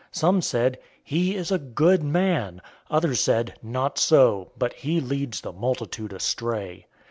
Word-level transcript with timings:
Some 0.11 0.41
said, 0.41 0.79
"He 1.03 1.35
is 1.35 1.51
a 1.51 1.59
good 1.59 2.01
man." 2.03 2.59
Others 2.89 3.19
said, 3.19 3.59
"Not 3.61 3.99
so, 3.99 4.51
but 4.57 4.73
he 4.73 4.99
leads 4.99 5.41
the 5.41 5.53
multitude 5.53 6.11
astray." 6.11 6.87